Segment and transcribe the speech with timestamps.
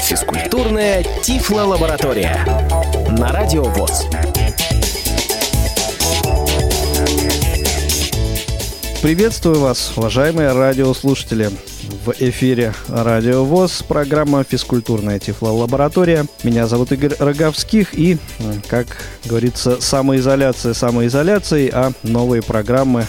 [0.00, 2.46] Физкультурная Тифло-лаборатория
[3.18, 4.06] на Радио ВОЗ.
[9.02, 11.50] Приветствую вас, уважаемые радиослушатели.
[12.06, 16.24] В эфире Радио ВОЗ, программа «Физкультурная Тифло-лаборатория».
[16.42, 18.16] Меня зовут Игорь Роговских и,
[18.68, 18.86] как
[19.26, 23.04] говорится, самоизоляция самоизоляцией, а новые программы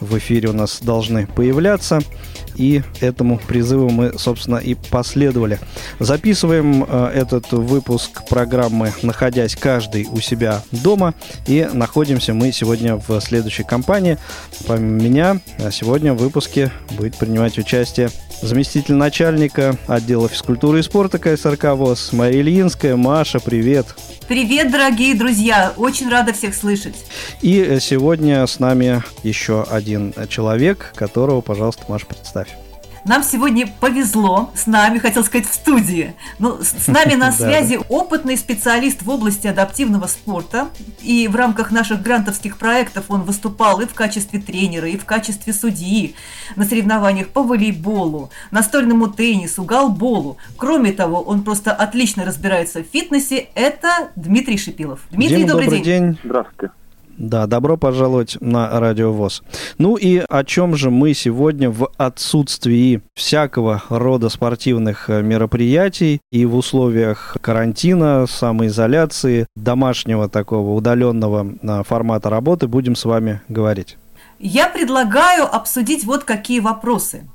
[0.00, 2.00] в эфире у нас должны появляться–
[2.56, 5.58] и этому призыву мы, собственно, и последовали.
[5.98, 11.14] Записываем э, этот выпуск программы, находясь каждый у себя дома,
[11.46, 14.18] и находимся мы сегодня в следующей компании.
[14.66, 18.10] Помимо меня, а сегодня в выпуске будет принимать участие
[18.42, 22.96] заместитель начальника отдела физкультуры и спорта КСРК ВОЗ Мария Ильинская.
[22.96, 23.86] Маша, привет!
[24.26, 25.74] Привет, дорогие друзья!
[25.76, 26.94] Очень рада всех слышать.
[27.42, 32.48] И сегодня с нами еще один человек, которого, пожалуйста, Маша, представь.
[33.04, 36.14] Нам сегодня повезло, с нами, хотел сказать, в студии.
[36.38, 40.68] Ну, с нами на связи опытный специалист в области адаптивного спорта.
[41.02, 45.52] И в рамках наших грантовских проектов он выступал и в качестве тренера, и в качестве
[45.52, 46.14] судьи
[46.56, 50.38] на соревнованиях по волейболу, настольному теннису, галболу.
[50.56, 53.48] Кроме того, он просто отлично разбирается в фитнесе.
[53.54, 55.00] Это Дмитрий Шипилов.
[55.10, 56.02] Дмитрий, Дима, добрый, добрый день.
[56.04, 56.18] день.
[56.24, 56.72] Здравствуйте.
[57.16, 59.42] Да, добро пожаловать на Радио ВОЗ.
[59.78, 66.44] Ну и о чем же мы сегодня в отсутствии всякого рода спортивных э, мероприятий и
[66.44, 73.96] в условиях карантина, самоизоляции, домашнего такого удаленного э, формата работы будем с вами говорить?
[74.40, 77.28] Я предлагаю обсудить вот какие вопросы.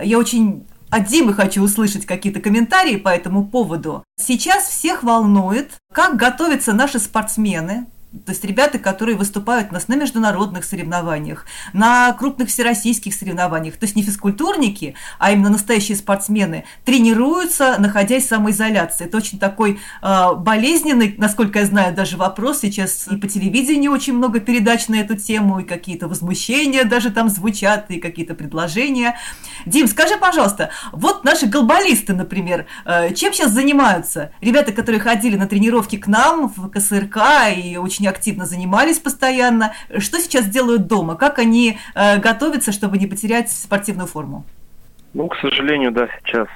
[0.00, 4.04] Я очень от Димы хочу услышать какие-то комментарии по этому поводу.
[4.16, 7.86] Сейчас всех волнует, как готовятся наши спортсмены
[8.24, 13.84] то есть ребята, которые выступают у нас на международных соревнованиях, на крупных всероссийских соревнованиях, то
[13.84, 19.06] есть не физкультурники, а именно настоящие спортсмены, тренируются, находясь в самоизоляции.
[19.06, 22.60] Это очень такой э, болезненный, насколько я знаю, даже вопрос.
[22.60, 27.28] Сейчас и по телевидению очень много передач на эту тему, и какие-то возмущения даже там
[27.28, 29.18] звучат, и какие-то предложения.
[29.66, 34.30] Дим, скажи, пожалуйста, вот наши голболисты, например, э, чем сейчас занимаются?
[34.40, 37.18] Ребята, которые ходили на тренировки к нам в КСРК
[37.56, 39.72] и очень очень активно занимались постоянно.
[39.98, 41.16] Что сейчас делают дома?
[41.16, 44.44] Как они э, готовятся, чтобы не потерять спортивную форму?
[45.14, 46.48] Ну, к сожалению, да, сейчас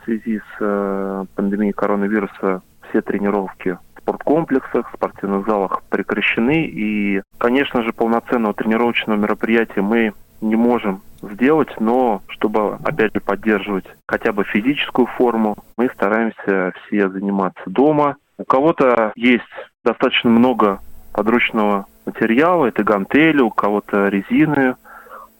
[0.00, 6.64] в связи с э, пандемией коронавируса все тренировки в спорткомплексах, в спортивных залах прекращены.
[6.66, 13.86] И, конечно же, полноценного тренировочного мероприятия мы не можем сделать, но чтобы, опять же, поддерживать
[14.06, 18.16] хотя бы физическую форму, мы стараемся все заниматься дома.
[18.36, 19.42] У кого-то есть
[19.84, 20.80] достаточно много
[21.14, 24.74] подручного материала, это гантели, у кого-то резины,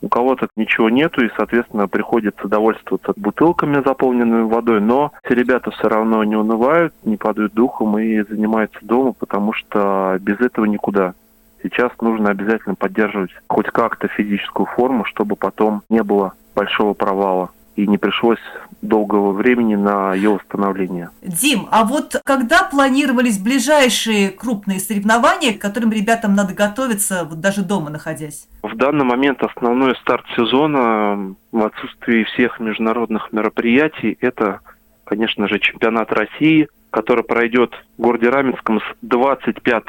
[0.01, 5.89] у кого-то ничего нету, и, соответственно, приходится довольствоваться бутылками, заполненными водой, но все ребята все
[5.89, 11.15] равно не унывают, не падают духом и занимаются дома, потому что без этого никуда.
[11.63, 17.87] Сейчас нужно обязательно поддерживать хоть как-то физическую форму, чтобы потом не было большого провала и
[17.87, 18.39] не пришлось
[18.83, 21.11] долгого времени на ее восстановление.
[21.23, 27.63] Дим, а вот когда планировались ближайшие крупные соревнования, к которым ребятам надо готовиться, вот даже
[27.63, 28.47] дома находясь?
[28.63, 34.61] В данный момент основной старт сезона в отсутствии всех международных мероприятий это,
[35.05, 39.85] конечно же, чемпионат России, который пройдет в городе Раменском с 25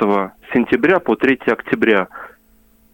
[0.53, 2.07] сентября по 3 октября.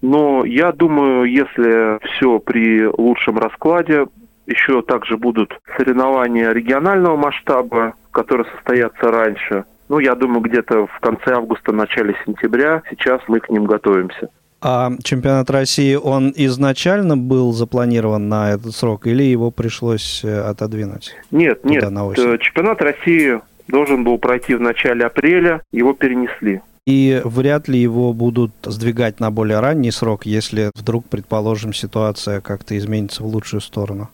[0.01, 4.07] Но я думаю, если все при лучшем раскладе,
[4.47, 9.65] еще также будут соревнования регионального масштаба, которые состоятся раньше.
[9.89, 12.81] Ну, я думаю, где-то в конце августа, начале сентября.
[12.89, 14.29] Сейчас мы к ним готовимся.
[14.61, 21.15] А чемпионат России, он изначально был запланирован на этот срок или его пришлось э, отодвинуть?
[21.31, 21.83] Нет, нет.
[21.83, 26.61] Э, чемпионат России должен был пройти в начале апреля, его перенесли.
[26.85, 32.77] И вряд ли его будут сдвигать на более ранний срок, если вдруг, предположим, ситуация как-то
[32.77, 34.09] изменится в лучшую сторону.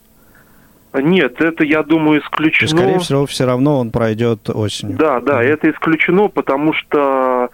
[0.94, 2.66] Нет, это, я думаю, исключено.
[2.66, 4.96] И, скорее всего, все равно он пройдет осенью.
[4.96, 7.50] Да, да, это исключено, потому что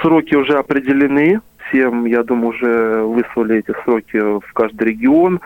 [0.00, 1.40] сроки уже определены.
[1.68, 5.40] Всем, я думаю, уже выслали эти сроки в каждый регион.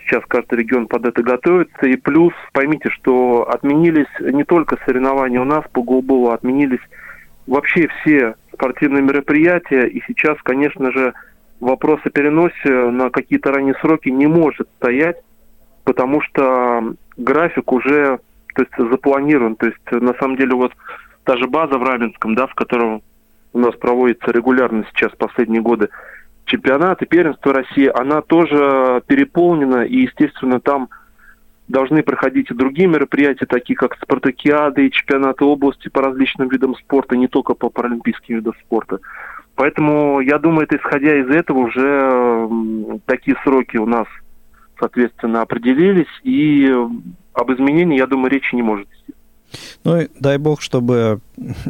[0.00, 1.86] Сейчас каждый регион под это готовится.
[1.86, 6.80] И плюс, поймите, что отменились не только соревнования у нас по голболу, отменились
[7.46, 9.86] вообще все спортивные мероприятия.
[9.86, 11.12] И сейчас, конечно же,
[11.60, 15.16] вопрос о переносе на какие-то ранние сроки не может стоять
[15.86, 18.18] потому что график уже
[18.54, 19.54] то есть, запланирован.
[19.56, 20.72] То есть, на самом деле, вот
[21.24, 23.02] та же база в Раменском, да, в котором
[23.52, 25.88] у нас проводится регулярно сейчас последние годы
[26.44, 30.88] чемпионат и первенство России, она тоже переполнена, и, естественно, там
[31.68, 37.16] должны проходить и другие мероприятия, такие как спартакиады и чемпионаты области по различным видам спорта,
[37.16, 39.00] не только по паралимпийским видам спорта.
[39.56, 42.48] Поэтому, я думаю, это исходя из этого уже
[43.06, 44.06] такие сроки у нас,
[44.78, 46.66] соответственно, определились, и
[47.32, 49.14] об изменении, я думаю, речи не может идти.
[49.84, 51.20] Ну и дай бог, чтобы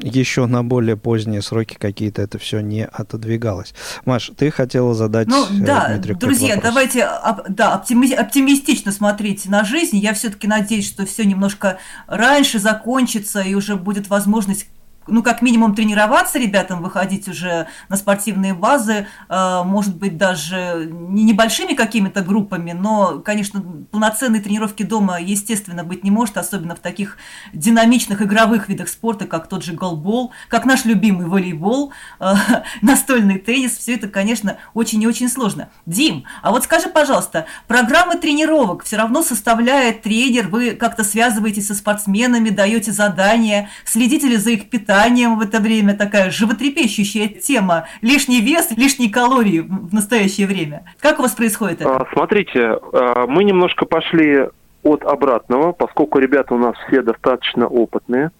[0.00, 3.74] еще на более поздние сроки какие-то это все не отодвигалось.
[4.04, 7.08] Маш, ты хотела задать Ну э, да, Дмитрию друзья, давайте
[7.48, 9.98] да, оптими, оптимистично смотреть на жизнь.
[9.98, 14.68] Я все-таки надеюсь, что все немножко раньше закончится и уже будет возможность
[15.06, 21.24] ну, как минимум тренироваться ребятам, выходить уже на спортивные базы, э, может быть, даже не
[21.24, 27.18] небольшими какими-то группами, но, конечно, полноценной тренировки дома, естественно, быть не может, особенно в таких
[27.52, 32.32] динамичных игровых видах спорта, как тот же голбол, как наш любимый волейбол, э,
[32.82, 35.68] настольный теннис, все это, конечно, очень и очень сложно.
[35.86, 41.74] Дим, а вот скажи, пожалуйста, программы тренировок все равно составляет тренер, вы как-то связываетесь со
[41.74, 47.87] спортсменами, даете задания, следите ли за их питанием, питанием в это время такая животрепещущая тема.
[48.02, 50.84] Лишний вес, лишние калории в настоящее время.
[51.00, 51.96] Как у вас происходит это?
[51.96, 54.48] А, смотрите, а, мы немножко пошли
[54.82, 58.31] от обратного, поскольку ребята у нас все достаточно опытные.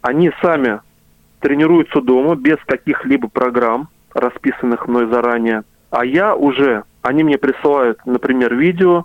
[0.00, 0.80] Они сами
[1.40, 5.62] тренируются дома без каких-либо программ, расписанных мной заранее.
[5.90, 9.04] А я уже, они мне присылают, например, видео,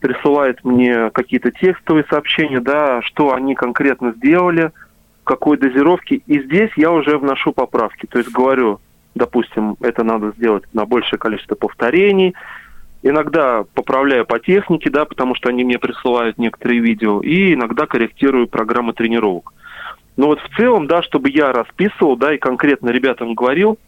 [0.00, 4.72] присылают мне какие-то текстовые сообщения, да, что они конкретно сделали–
[5.28, 6.22] какой дозировки.
[6.26, 8.06] И здесь я уже вношу поправки.
[8.06, 8.80] То есть говорю,
[9.14, 12.34] допустим, это надо сделать на большее количество повторений.
[13.02, 18.48] Иногда поправляю по технике, да, потому что они мне присылают некоторые видео, и иногда корректирую
[18.48, 19.52] программы тренировок.
[20.16, 23.78] Но вот в целом, да, чтобы я расписывал, да, и конкретно ребятам говорил,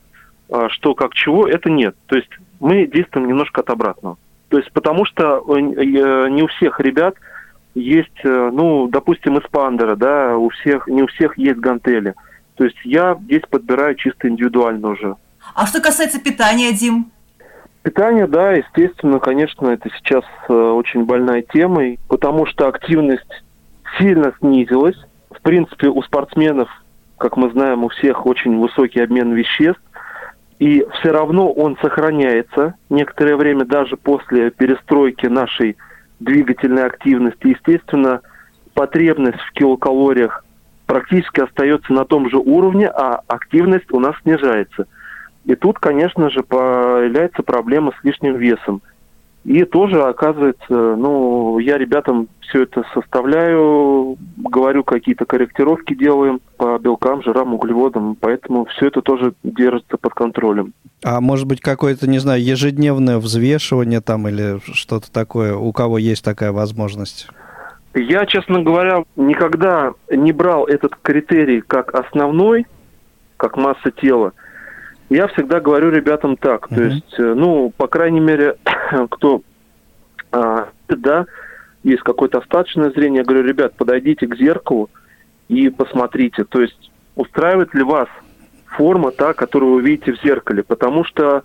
[0.52, 1.96] а, что как чего, это нет.
[2.06, 4.16] То есть мы действуем немножко от обратного.
[4.48, 7.14] То есть потому что э, не у всех ребят–
[7.75, 12.14] есть, э, ну, допустим, из пандера, да, у всех, не у всех есть гантели.
[12.56, 15.17] То есть я здесь подбираю чисто индивидуально уже.
[15.55, 17.11] А что касается питания, Дим?
[17.82, 23.43] Питание, да, естественно, конечно, это сейчас э, очень больная тема, потому что активность
[23.99, 24.96] сильно снизилась.
[25.31, 26.69] В принципе, у спортсменов,
[27.16, 29.81] как мы знаем, у всех очень высокий обмен веществ,
[30.58, 35.78] и все равно он сохраняется некоторое время даже после перестройки нашей
[36.20, 37.49] двигательной активности.
[37.49, 38.20] Естественно,
[38.75, 40.44] потребность в килокалориях
[40.87, 44.87] практически остается на том же уровне, а активность у нас снижается.
[45.44, 48.82] И тут, конечно же, появляется проблема с лишним весом.
[49.44, 57.22] И тоже, оказывается, ну, я ребятам все это составляю, говорю, какие-то корректировки делаем по белкам,
[57.22, 60.75] жирам, углеводам, поэтому все это тоже держится под контролем.
[61.02, 66.22] А может быть, какое-то, не знаю, ежедневное взвешивание там или что-то такое, у кого есть
[66.22, 67.28] такая возможность?
[67.94, 72.66] Я, честно говоря, никогда не брал этот критерий как основной,
[73.37, 74.32] как масса тела.
[75.08, 76.75] Я всегда говорю ребятам так, uh-huh.
[76.76, 78.56] то есть, э, ну, по крайней мере,
[79.10, 79.42] кто,
[80.32, 81.26] а, да,
[81.82, 84.90] есть какое-то остаточное зрение, я говорю, ребят, подойдите к зеркалу
[85.48, 88.08] и посмотрите, то есть, устраивает ли вас
[88.66, 91.42] форма, та, которую вы видите в зеркале, потому что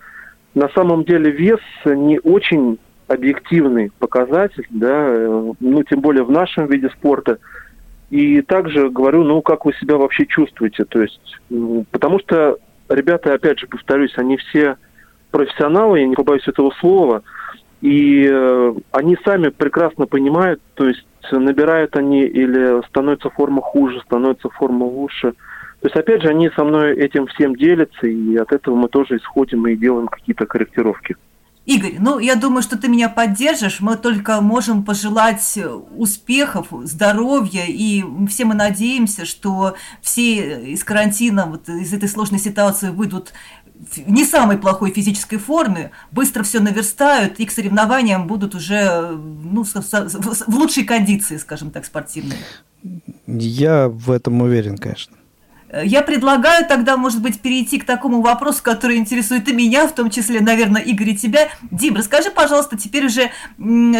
[0.53, 2.77] на самом деле вес не очень
[3.07, 7.39] объективный показатель, да, э, ну, тем более в нашем виде спорта.
[8.09, 11.39] И также говорю, ну, как вы себя вообще чувствуете, то есть,
[11.91, 12.57] потому что
[12.89, 14.77] ребята, опять же, повторюсь, они все
[15.35, 17.21] профессионалы, я не побоюсь этого слова,
[17.81, 24.49] и э, они сами прекрасно понимают, то есть набирают они или становится форма хуже, становится
[24.49, 25.33] форма лучше.
[25.81, 29.17] То есть, опять же, они со мной этим всем делятся, и от этого мы тоже
[29.17, 31.17] исходим и делаем какие-то корректировки.
[31.65, 33.79] Игорь, ну, я думаю, что ты меня поддержишь.
[33.79, 35.59] Мы только можем пожелать
[35.97, 42.89] успехов, здоровья, и все мы надеемся, что все из карантина, вот из этой сложной ситуации
[42.89, 43.33] выйдут
[44.05, 50.55] не самой плохой физической форме, быстро все наверстают и к соревнованиям будут уже ну, в
[50.55, 52.37] лучшей кондиции, скажем так, спортивной.
[53.27, 55.15] Я в этом уверен, конечно.
[55.83, 60.11] Я предлагаю тогда, может быть, перейти к такому вопросу, который интересует и меня, в том
[60.11, 61.49] числе, наверное, Игорь и тебя.
[61.71, 63.31] Дим, расскажи, пожалуйста, теперь уже,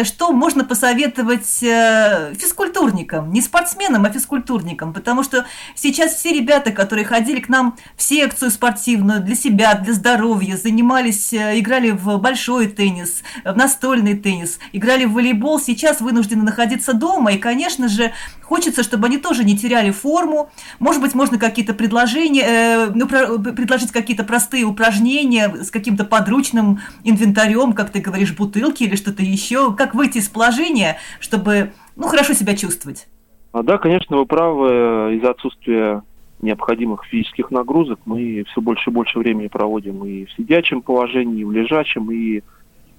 [0.04, 5.44] что можно посоветовать э, физкультурникам, не спортсменам, а физкультурникам, потому что
[5.74, 11.32] сейчас все ребята, которые ходили к нам в секцию спортивную для себя, для здоровья, занимались,
[11.32, 17.32] э, играли в большой теннис, в настольный теннис, играли в волейбол, сейчас вынуждены находиться дома,
[17.32, 21.72] и, конечно же, хочется, чтобы они тоже не теряли форму, может быть, можно как какие-то
[21.72, 28.36] предложения, э, ну, про, предложить какие-то простые упражнения с каким-то подручным инвентарем, как ты говоришь,
[28.36, 33.08] бутылки или что-то еще, как выйти из положения, чтобы ну, хорошо себя чувствовать?
[33.52, 35.16] А, да, конечно, вы правы.
[35.16, 36.02] Из-за отсутствия
[36.42, 41.44] необходимых физических нагрузок мы все больше и больше времени проводим и в сидячем положении, и
[41.44, 42.42] в лежачем, и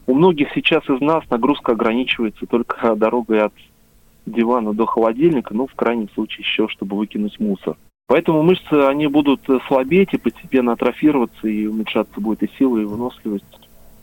[0.07, 3.53] у многих сейчас из нас нагрузка ограничивается только дорогой от
[4.25, 7.77] дивана до холодильника, ну, в крайнем случае еще, чтобы выкинуть мусор.
[8.07, 13.43] Поэтому мышцы, они будут слабеть и постепенно атрофироваться, и уменьшаться будет и сила, и выносливость,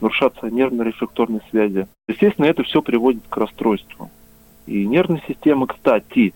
[0.01, 1.87] нарушаться нервно-рефлекторные связи.
[2.07, 4.11] Естественно, это все приводит к расстройству.
[4.67, 6.35] И нервная система, кстати,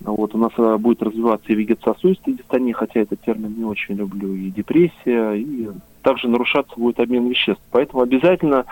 [0.00, 4.32] вот у нас э, будет развиваться и вегетососудистая дистония, хотя этот термин не очень люблю,
[4.34, 5.68] и депрессия, и
[6.02, 7.62] также нарушаться будет обмен веществ.
[7.72, 8.64] Поэтому обязательно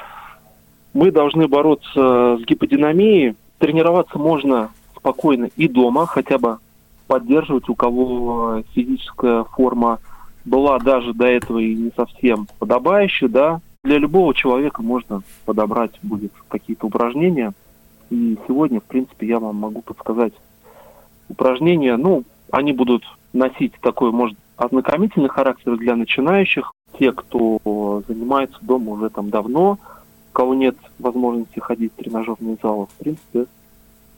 [0.94, 3.34] мы должны бороться с гиподинамией.
[3.58, 6.58] Тренироваться можно спокойно и дома, хотя бы
[7.06, 9.98] поддерживать, у кого физическая форма
[10.44, 13.60] была даже до этого и не совсем подобающая, да.
[13.84, 17.52] Для любого человека можно подобрать будет какие-то упражнения.
[18.10, 20.32] И сегодня, в принципе, я вам могу подсказать
[21.28, 21.96] упражнения.
[21.96, 26.72] Ну, они будут носить такой, может, ознакомительный характер для начинающих.
[26.98, 32.88] Те, кто занимается дома уже там давно, у кого нет возможности ходить в тренажерный зал,
[32.92, 33.46] в принципе,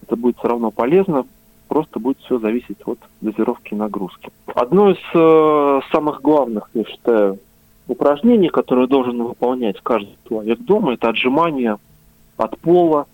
[0.02, 1.26] это будет все равно полезно,
[1.68, 4.30] просто будет все зависеть от дозировки нагрузки.
[4.46, 7.38] Одно из э, самых главных, я считаю,
[7.86, 11.76] упражнений, которое должен выполнять каждый человек дома, это отжимание
[12.36, 13.06] от пола,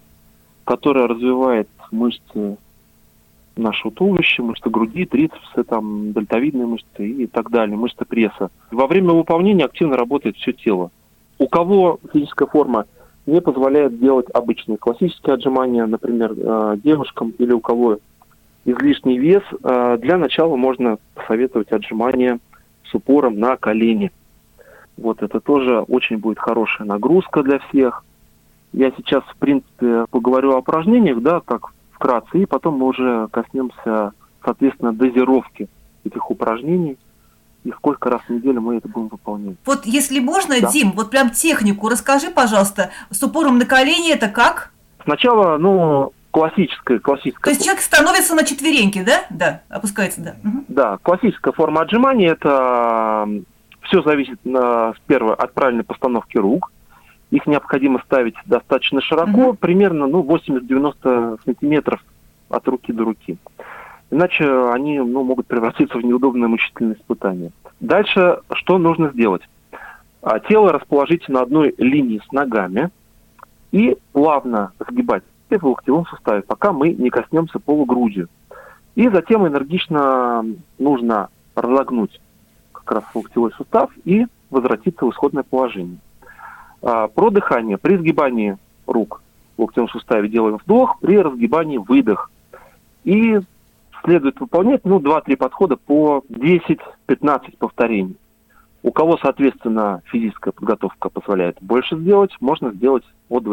[0.64, 2.56] которое развивает мышцы
[3.56, 8.50] нашего туловища, мышцы груди, трицепсы, там, дельтовидные мышцы и так далее, мышцы пресса.
[8.70, 10.90] Во время выполнения активно работает все тело.
[11.38, 12.86] У кого физическая форма
[13.26, 17.98] не позволяет делать обычные классические отжимания, например, э, девушкам или у кого
[18.64, 22.38] излишний вес, э, для начала можно посоветовать отжимания
[22.84, 24.10] с упором на колени.
[24.96, 28.04] Вот это тоже очень будет хорошая нагрузка для всех.
[28.72, 34.12] Я сейчас, в принципе, поговорю о упражнениях, да, так вкратце, и потом мы уже коснемся,
[34.44, 35.68] соответственно, дозировки
[36.04, 36.98] этих упражнений
[37.64, 39.56] и сколько раз в неделю мы это будем выполнять.
[39.64, 40.70] Вот если можно, да.
[40.70, 44.72] Дим, вот прям технику расскажи, пожалуйста, с упором на колени это как?
[45.02, 47.44] Сначала, ну, классическая, классическая.
[47.44, 49.24] То есть человек становится на четвереньки, да?
[49.30, 50.34] Да, опускается, да.
[50.42, 50.64] Угу.
[50.66, 53.28] Да, классическая форма отжимания это
[53.82, 54.40] все зависит
[55.06, 56.72] первое от правильной постановки рук.
[57.30, 59.54] Их необходимо ставить достаточно широко, угу.
[59.54, 62.04] примерно ну, 80-90 сантиметров
[62.48, 63.38] от руки до руки.
[64.10, 67.52] Иначе они ну, могут превратиться в неудобное мучительное испытание.
[67.78, 69.42] Дальше что нужно сделать?
[70.20, 72.90] А, тело расположить на одной линии с ногами
[73.70, 75.22] и плавно сгибать
[75.58, 78.28] в локтевом суставе, пока мы не коснемся полугрудью.
[78.94, 80.44] И затем энергично
[80.78, 82.20] нужно разогнуть
[82.72, 85.98] как раз локтевой сустав и возвратиться в исходное положение.
[86.82, 87.78] А, про дыхание.
[87.78, 88.56] При сгибании
[88.86, 89.22] рук
[89.56, 92.30] в локтевом суставе делаем вдох, при разгибании выдох.
[93.04, 93.40] И
[94.04, 98.16] следует выполнять ну, 2-3 подхода по 10-15 повторений.
[98.82, 103.44] У кого, соответственно, физическая подготовка позволяет больше сделать, можно сделать от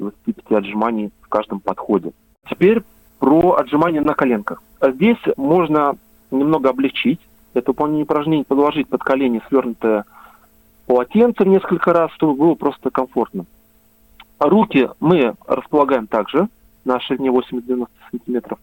[0.00, 2.12] 20-25 отжиманий в каждом подходе.
[2.48, 2.82] Теперь
[3.18, 4.62] про отжимания на коленках.
[4.82, 5.96] Здесь можно
[6.30, 7.20] немного облегчить
[7.54, 10.04] это выполнение упражнений, подложить под колени свернутое
[10.86, 13.44] полотенце несколько раз, чтобы было просто комфортно.
[14.38, 16.48] Руки мы располагаем также
[16.84, 18.58] на ширине 80-90 сантиметров.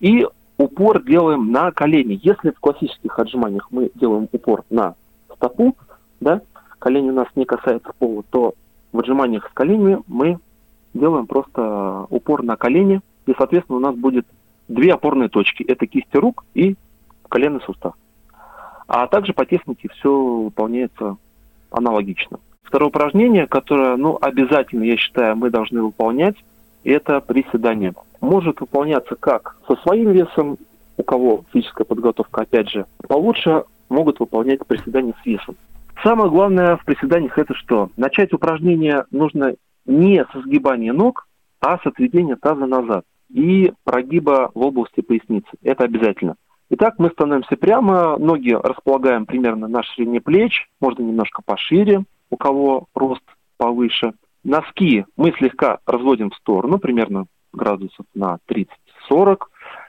[0.00, 0.26] И
[0.56, 2.18] упор делаем на колени.
[2.22, 4.94] Если в классических отжиманиях мы делаем упор на
[5.34, 5.76] стопу,
[6.20, 6.40] да,
[6.78, 8.54] колени у нас не касается пола, то
[8.92, 10.38] в отжиманиях с коленями мы
[10.94, 14.26] делаем просто упор на колени, и, соответственно, у нас будет
[14.68, 15.62] две опорные точки.
[15.62, 16.76] Это кисти рук и
[17.28, 17.94] коленный сустав.
[18.88, 21.16] А также по технике все выполняется
[21.70, 22.38] аналогично.
[22.62, 26.36] Второе упражнение, которое, ну, обязательно, я считаю, мы должны выполнять,
[26.84, 27.94] это приседание.
[28.20, 30.58] Может выполняться как со своим весом,
[30.96, 35.56] у кого физическая подготовка, опять же, получше, могут выполнять приседания с весом.
[36.02, 37.90] Самое главное в приседаниях это что?
[37.96, 41.26] Начать упражнение нужно не со сгибания ног,
[41.60, 45.48] а с отведения таза назад и прогиба в области поясницы.
[45.62, 46.36] Это обязательно.
[46.70, 52.86] Итак, мы становимся прямо, ноги располагаем примерно на ширине плеч, можно немножко пошире, у кого
[52.94, 53.22] рост
[53.58, 54.14] повыше.
[54.44, 59.38] Носки мы слегка разводим в сторону, примерно градусов на 30-40.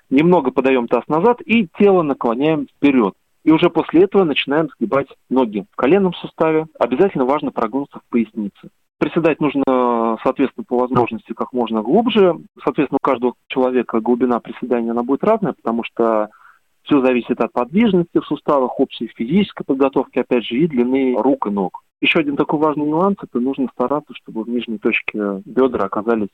[0.10, 3.16] Немного подаем таз назад и тело наклоняем вперед.
[3.44, 6.68] И уже после этого начинаем сгибать ноги в коленном суставе.
[6.80, 8.70] Обязательно важно прогнуться в пояснице.
[9.04, 12.38] Приседать нужно, соответственно, по возможности как можно глубже.
[12.64, 16.30] Соответственно, у каждого человека глубина приседания она будет разная, потому что
[16.84, 21.50] все зависит от подвижности в суставах, общей физической подготовки, опять же, и длины рук и
[21.50, 21.84] ног.
[22.00, 26.30] Еще один такой важный нюанс– это нужно стараться, чтобы в нижней точке бедра оказались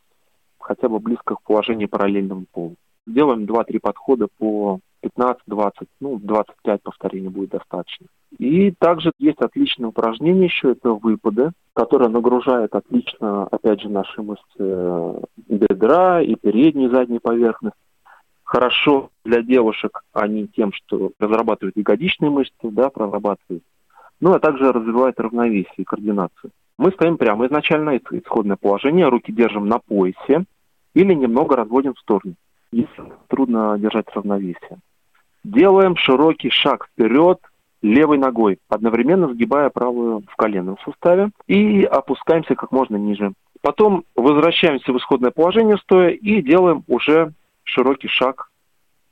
[0.60, 2.76] хотя бы близко к положению параллельному полу.
[3.08, 8.08] Делаем 2-3 подхода по 15-20, ну, 25 повторений будет достаточно.
[8.38, 14.44] И также есть отличное упражнение еще, это выпады, которое нагружает отлично, опять же, наши мышцы
[14.60, 17.76] э, бедра и переднюю и заднюю поверхность.
[18.44, 23.64] Хорошо для девушек они тем, что разрабатывают ягодичные мышцы, да, прорабатывают.
[24.20, 26.52] Ну, а также развивает равновесие и координацию.
[26.78, 27.46] Мы стоим прямо.
[27.46, 29.08] Изначально исходное положение.
[29.08, 30.46] Руки держим на поясе
[30.94, 32.36] или немного разводим в сторону,
[32.72, 34.80] если трудно держать равновесие.
[35.50, 37.40] Делаем широкий шаг вперед
[37.82, 43.34] левой ногой, одновременно сгибая правую в коленном суставе и опускаемся как можно ниже.
[43.62, 48.52] Потом возвращаемся в исходное положение стоя и делаем уже широкий шаг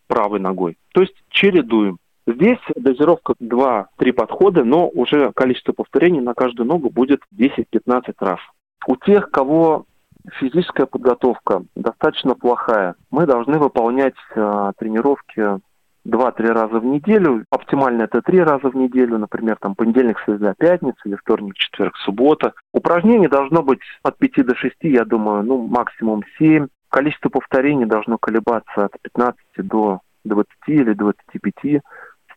[0.06, 0.77] правой ногой.
[0.94, 1.98] То есть чередуем.
[2.27, 8.39] Здесь дозировка 2-3 подхода, но уже количество повторений на каждую ногу будет 10-15 раз.
[8.86, 9.86] У тех, кого
[10.34, 15.62] физическая подготовка достаточно плохая, мы должны выполнять э, тренировки
[16.08, 17.44] два-три раза в неделю.
[17.52, 22.54] Оптимально это три раза в неделю, например, там понедельник, среда, пятница или вторник, четверг, суббота.
[22.74, 26.68] Упражнений должно быть от 5 до 6, я думаю, ну, максимум 7.
[26.90, 31.82] Количество повторений должно колебаться от 15 до 20 или 25.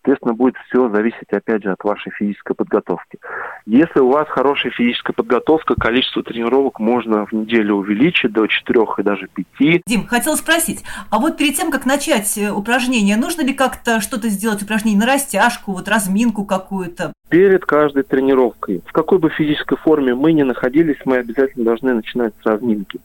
[0.02, 3.18] Соответственно, будет все зависеть, опять же, от вашей физической подготовки.
[3.66, 9.02] Если у вас хорошая физическая подготовка, количество тренировок можно в неделю увеличить до 4 и
[9.02, 9.82] даже 5.
[9.86, 14.30] Дим, хотела спросить, а вот перед тем, как начать э, упражнение, нужно ли как-то что-то
[14.30, 17.12] сделать, упражнение на растяжку, вот разминку какую-то?
[17.28, 22.32] Перед каждой тренировкой, в какой бы физической форме мы ни находились, мы обязательно должны начинать
[22.42, 23.00] с разминки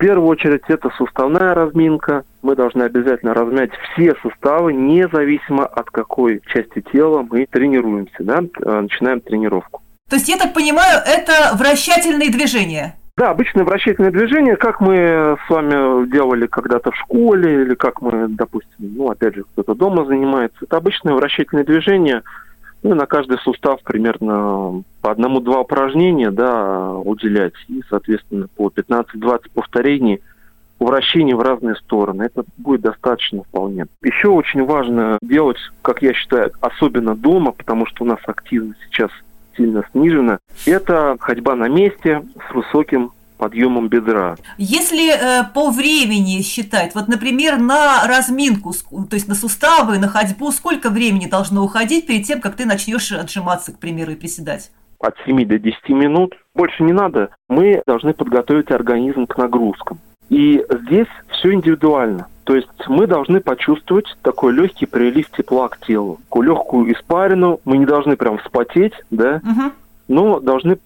[0.00, 2.24] первую очередь это суставная разминка.
[2.42, 8.80] Мы должны обязательно размять все суставы, независимо от какой части тела мы тренируемся, да, э,
[8.80, 9.82] начинаем тренировку.
[10.08, 12.96] То есть, я так понимаю, это вращательные движения?
[13.16, 18.28] Да, обычное вращательное движение, как мы с вами делали когда-то в школе, или как мы,
[18.28, 20.56] допустим, ну, опять же, кто-то дома занимается.
[20.62, 22.22] Это обычное вращательное движение–
[22.82, 27.54] ну, на каждый сустав примерно по одному-два упражнения да, уделять.
[27.68, 30.20] И, соответственно, по 15-20 повторений
[30.78, 32.22] вращений в разные стороны.
[32.22, 33.86] Это будет достаточно вполне.
[34.02, 39.10] Еще очень важно делать, как я считаю, особенно дома, потому что у нас активность сейчас
[39.56, 40.38] сильно снижена.
[40.66, 44.36] Это ходьба на месте с высоким подъемом бедра.
[44.58, 48.74] Если э, по времени считать, вот, например, на разминку,
[49.08, 53.10] то есть на суставы, на ходьбу, сколько времени должно уходить перед тем, как ты начнешь
[53.10, 54.70] отжиматься, к примеру, и приседать?
[55.00, 56.34] От 7 до 10 минут.
[56.54, 57.30] Больше не надо.
[57.48, 59.98] Мы должны подготовить организм к нагрузкам.
[60.28, 62.26] И здесь все индивидуально.
[62.44, 66.18] То есть мы должны почувствовать такой легкий прилив тепла к телу.
[66.24, 67.60] Такую легкую испарину.
[67.64, 69.72] Мы не должны прям вспотеть, да, угу.
[70.08, 70.76] но должны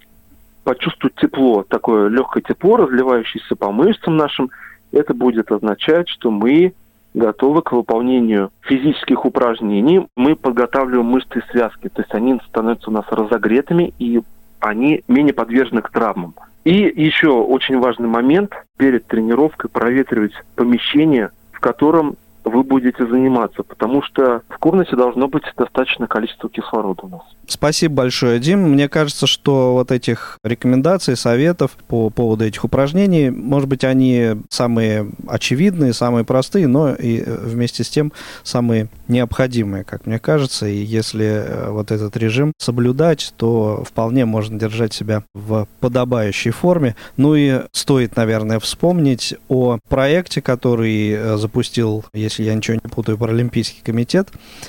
[0.64, 4.50] почувствовать тепло, такое легкое тепло, разливающееся по мышцам нашим,
[4.92, 6.74] это будет означать, что мы
[7.14, 10.06] готовы к выполнению физических упражнений.
[10.16, 14.20] Мы подготавливаем мышцы и связки, то есть они становятся у нас разогретыми и
[14.60, 16.34] они менее подвержены к травмам.
[16.64, 24.02] И еще очень важный момент перед тренировкой проветривать помещение, в котором вы будете заниматься, потому
[24.02, 27.22] что в комнате должно быть достаточное количество кислорода у нас.
[27.46, 28.60] Спасибо большое, Дим.
[28.70, 35.10] Мне кажется, что вот этих рекомендаций, советов по поводу этих упражнений, может быть, они самые
[35.26, 40.66] очевидные, самые простые, но и э, вместе с тем самые необходимые, как мне кажется.
[40.66, 46.96] И если э, вот этот режим соблюдать, то вполне можно держать себя в подобающей форме.
[47.16, 53.18] Ну и стоит, наверное, вспомнить о проекте, который э, запустил, если я ничего не путаю,
[53.18, 54.28] Паралимпийский комитет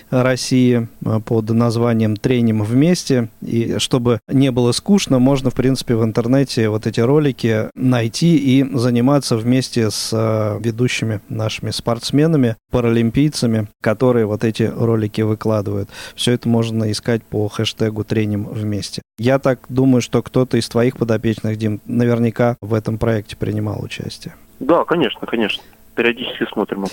[0.10, 0.88] России
[1.26, 6.88] под названием «Тренинг вместе, и чтобы не было скучно, можно, в принципе, в интернете вот
[6.88, 14.64] эти ролики найти и заниматься вместе с э, ведущими нашими спортсменами, паралимпийцами, которые вот эти
[14.64, 15.90] ролики выкладывают.
[16.16, 19.02] Все это можно искать по хэштегу «Треним вместе».
[19.18, 24.36] Я так думаю, что кто-то из твоих подопечных, Дим, наверняка в этом проекте принимал участие.
[24.60, 25.64] Да, конечно, конечно.
[25.96, 26.86] Периодически смотрим.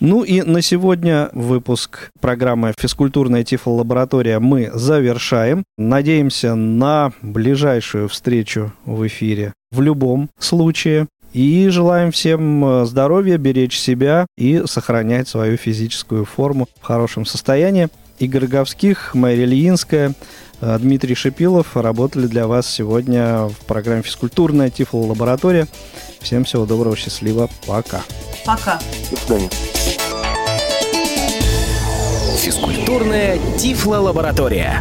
[0.00, 5.64] Ну и на сегодня выпуск программы «Физкультурная тифлолаборатория» мы завершаем.
[5.78, 11.06] Надеемся на ближайшую встречу в эфире в любом случае.
[11.32, 17.88] И желаем всем э, здоровья, беречь себя и сохранять свою физическую форму в хорошем состоянии.
[18.18, 20.14] Игорь Говских, Майя Ильинская,
[20.60, 25.68] э, Дмитрий Шипилов работали для вас сегодня в программе «Физкультурная тифлолаборатория».
[26.20, 28.02] Всем всего доброго, счастливо, пока.
[28.46, 28.78] Пока.
[29.10, 29.50] До свидания.
[32.46, 34.80] Физкультурная Тифло-лаборатория.